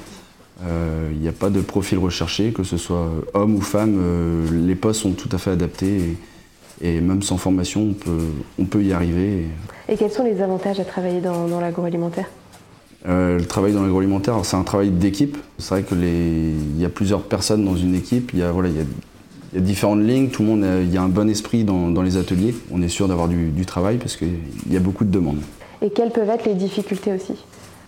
Il 0.60 0.64
euh, 0.68 1.12
n'y 1.12 1.28
a 1.28 1.32
pas 1.32 1.50
de 1.50 1.60
profil 1.60 1.98
recherché, 1.98 2.50
que 2.50 2.62
ce 2.62 2.78
soit 2.78 3.10
homme 3.34 3.56
ou 3.56 3.60
femme, 3.60 3.98
euh, 4.00 4.46
les 4.66 4.74
postes 4.74 5.02
sont 5.02 5.12
tout 5.12 5.28
à 5.32 5.38
fait 5.38 5.50
adaptés 5.50 6.16
et, 6.80 7.00
même 7.00 7.22
sans 7.22 7.36
formation, 7.36 7.88
on 7.90 7.92
peut, 7.92 8.24
on 8.58 8.64
peut 8.64 8.82
y 8.82 8.92
arriver. 8.92 9.46
Et... 9.88 9.96
quels 9.96 10.10
sont 10.10 10.24
les 10.24 10.40
avantages 10.40 10.80
à 10.80 10.84
travailler 10.84 11.20
dans, 11.20 11.60
l'agroalimentaire? 11.60 12.26
Euh, 13.06 13.38
le 13.38 13.44
travail 13.44 13.74
dans 13.74 13.82
l'agroalimentaire, 13.82 14.36
c'est 14.44 14.56
un 14.56 14.62
travail 14.62 14.90
d'équipe. 14.90 15.36
C'est 15.58 15.74
vrai 15.74 15.82
qu'il 15.82 16.80
y 16.80 16.84
a 16.84 16.88
plusieurs 16.88 17.22
personnes 17.22 17.64
dans 17.64 17.76
une 17.76 17.94
équipe. 17.94 18.30
Il 18.32 18.38
y 18.38 18.42
a, 18.42 18.50
voilà, 18.50 18.70
il 18.70 18.76
y 18.76 18.80
a, 18.80 19.60
différentes 19.60 20.02
lignes. 20.02 20.28
Tout 20.28 20.42
le 20.42 20.48
monde, 20.48 20.66
il 20.82 20.92
y 20.92 20.96
a 20.96 21.02
un 21.02 21.08
bon 21.08 21.28
esprit 21.28 21.64
dans, 21.64 22.02
les 22.02 22.16
ateliers. 22.16 22.54
On 22.72 22.80
est 22.82 22.88
sûr 22.88 23.08
d'avoir 23.08 23.28
du, 23.28 23.50
du 23.50 23.66
travail 23.66 23.98
parce 23.98 24.16
qu'il 24.16 24.38
y 24.70 24.76
a 24.76 24.80
beaucoup 24.80 25.04
de 25.04 25.10
demandes. 25.10 25.40
Et 25.82 25.90
quelles 25.90 26.10
peuvent 26.10 26.30
être 26.30 26.46
les 26.46 26.54
difficultés 26.54 27.12
aussi? 27.12 27.34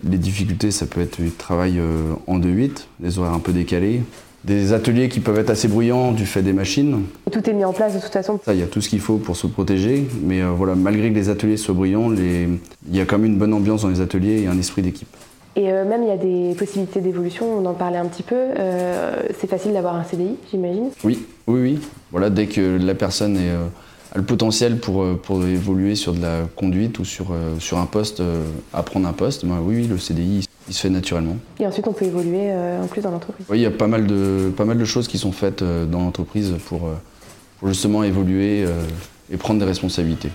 Les 0.05 0.19
difficultés, 0.19 0.71
ça 0.71 0.87
peut 0.87 1.01
être 1.01 1.21
du 1.21 1.31
travail 1.31 1.79
euh, 1.79 2.13
en 2.27 2.39
2-8, 2.39 2.87
des 3.01 3.19
horaires 3.19 3.33
un 3.33 3.41
peu 3.41 3.53
décalés, 3.53 4.03
des 4.45 4.73
ateliers 4.73 5.09
qui 5.09 5.21
peuvent 5.21 5.39
être 5.39 5.51
assez 5.51 5.69
bruyants 5.69 6.13
du 6.13 6.25
fait 6.25 6.43
des 6.43 6.53
machines. 6.53 7.03
tout 7.31 7.49
est 7.51 7.53
mis 7.53 7.65
en 7.65 7.73
place 7.73 7.95
de 7.95 8.01
toute 8.01 8.13
façon 8.13 8.39
Ça, 8.45 8.55
il 8.55 8.61
y 8.61 8.63
a 8.63 8.67
tout 8.67 8.81
ce 8.81 8.89
qu'il 8.89 9.01
faut 9.01 9.17
pour 9.17 9.37
se 9.37 9.47
protéger, 9.47 10.07
mais 10.23 10.43
euh, 10.43 10.51
voilà, 10.51 10.75
malgré 10.75 11.11
que 11.11 11.15
les 11.15 11.29
ateliers 11.29 11.57
soient 11.57 11.75
bruyants, 11.75 12.13
il 12.13 12.59
y 12.97 13.01
a 13.01 13.05
quand 13.05 13.19
même 13.19 13.33
une 13.33 13.39
bonne 13.39 13.53
ambiance 13.53 13.83
dans 13.83 13.89
les 13.89 14.01
ateliers 14.01 14.43
et 14.43 14.47
un 14.47 14.59
esprit 14.59 14.83
d'équipe. 14.83 15.09
Et 15.57 15.73
euh, 15.73 15.85
même 15.85 16.03
il 16.03 16.09
y 16.09 16.13
a 16.13 16.17
des 16.17 16.55
possibilités 16.55 17.01
d'évolution, 17.01 17.47
on 17.59 17.67
en 17.67 17.75
parlait 17.75 17.99
un 17.99 18.07
petit 18.07 18.23
peu. 18.23 18.37
c'est 19.41 19.49
facile 19.49 19.73
d'avoir 19.73 19.97
un 19.97 20.05
CDI, 20.05 20.37
j'imagine 20.51 20.91
Oui, 21.03 21.27
oui, 21.49 21.61
oui. 21.61 21.79
Voilà, 22.13 22.31
dès 22.31 22.47
que 22.47 22.79
la 22.81 22.95
personne 22.95 23.37
est 23.37 23.51
a 24.13 24.19
le 24.19 24.25
potentiel 24.25 24.79
pour, 24.79 25.03
euh, 25.03 25.21
pour 25.21 25.45
évoluer 25.45 25.95
sur 25.95 26.15
de 26.15 26.21
la 26.21 26.43
conduite 26.57 26.99
ou 26.99 27.05
sur, 27.05 27.27
euh, 27.33 27.59
sur 27.59 27.79
un 27.79 27.87
poste, 27.87 28.21
euh, 28.21 28.45
apprendre 28.73 29.09
un 29.09 29.13
poste, 29.13 29.45
ben 29.45 29.59
oui, 29.63 29.77
oui, 29.77 29.87
le 29.87 29.99
CDI, 29.99 30.47
il 30.69 30.75
se 30.75 30.81
fait 30.81 30.91
naturellement. 30.91 31.37
Et 31.61 31.67
ensuite, 31.67 31.87
on 31.89 31.93
peut 31.93 32.05
évoluer 32.05 32.53
en 32.53 32.87
plus 32.87 33.01
dans 33.01 33.11
l'entreprise 33.11 33.47
Oui, 33.49 33.59
il 33.59 33.63
y 33.63 33.67
a 33.67 33.71
pas 33.71 33.87
mal 33.87 34.07
de, 34.07 34.53
pas 34.57 34.65
mal 34.65 34.79
de 34.79 34.85
choses 34.85 35.09
qui 35.09 35.19
sont 35.19 35.33
faites 35.33 35.63
dans 35.63 36.01
l'entreprise 36.01 36.55
pour, 36.67 36.91
pour 37.59 37.69
justement 37.69 38.05
évoluer 38.05 38.67
et 39.33 39.37
prendre 39.39 39.61
des 39.61 39.67
responsabilités. 39.67 40.29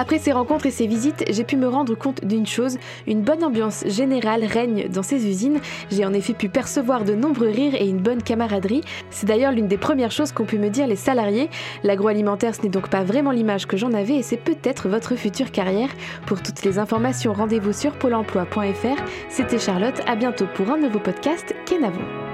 Après 0.00 0.20
ces 0.20 0.30
rencontres 0.30 0.66
et 0.66 0.70
ces 0.70 0.86
visites, 0.86 1.24
j'ai 1.28 1.42
pu 1.42 1.56
me 1.56 1.66
rendre 1.66 1.96
compte 1.96 2.24
d'une 2.24 2.46
chose, 2.46 2.78
une 3.08 3.22
bonne 3.22 3.42
ambiance 3.42 3.82
générale 3.84 4.44
règne 4.44 4.86
dans 4.88 5.02
ces 5.02 5.26
usines. 5.26 5.58
J'ai 5.90 6.06
en 6.06 6.12
effet 6.12 6.34
pu 6.34 6.48
percevoir 6.48 7.02
de 7.02 7.16
nombreux 7.16 7.48
rires 7.48 7.74
et 7.74 7.88
une 7.88 7.98
bonne 7.98 8.22
camaraderie. 8.22 8.82
C'est 9.10 9.26
d'ailleurs 9.26 9.50
l'une 9.50 9.66
des 9.66 9.76
premières 9.76 10.12
choses 10.12 10.30
qu'ont 10.30 10.44
pu 10.44 10.60
me 10.60 10.70
dire 10.70 10.86
les 10.86 10.94
salariés. 10.94 11.50
L'agroalimentaire, 11.82 12.54
ce 12.54 12.62
n'est 12.62 12.68
donc 12.68 12.90
pas 12.90 13.02
vraiment 13.02 13.32
l'image 13.32 13.66
que 13.66 13.76
j'en 13.76 13.92
avais 13.92 14.14
et 14.14 14.22
c'est 14.22 14.36
peut-être 14.36 14.88
votre 14.88 15.16
future 15.16 15.50
carrière. 15.50 15.90
Pour 16.26 16.42
toutes 16.42 16.62
les 16.62 16.78
informations, 16.78 17.32
rendez-vous 17.32 17.72
sur 17.72 17.90
pôle 17.98 18.14
emploi.fr. 18.14 19.02
C'était 19.28 19.58
Charlotte, 19.58 20.00
à 20.06 20.14
bientôt 20.14 20.46
pour 20.54 20.70
un 20.70 20.78
nouveau 20.78 21.00
podcast 21.00 21.56
Kenavo. 21.66 22.27